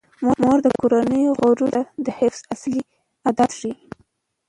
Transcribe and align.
مور 0.41 0.57
د 0.65 0.67
کورنۍ 0.79 1.23
غړو 1.37 1.67
ته 1.73 1.81
د 2.05 2.07
حفظ 2.19 2.41
الصحې 2.53 2.81
عادات 3.25 3.51
ښيي. 3.59 3.73